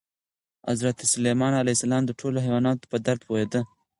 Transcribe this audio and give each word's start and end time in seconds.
حضرت 0.69 0.97
سلیمان 1.13 1.53
علیه 1.61 1.75
السلام 1.77 2.03
د 2.05 2.11
ټولو 2.19 2.37
حیواناتو 2.45 2.89
په 2.91 2.97
درد 3.05 3.21
پوهېده. 3.27 3.61